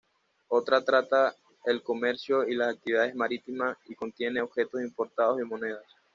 Otra 0.47 0.83
trata 0.83 1.35
el 1.63 1.83
comercio 1.83 2.47
y 2.47 2.55
las 2.55 2.73
actividades 2.73 3.13
marítimas 3.13 3.77
y 3.85 3.93
contiene 3.93 4.41
objetos 4.41 4.81
importados 4.81 5.39
y 5.39 5.43
monedas. 5.43 5.85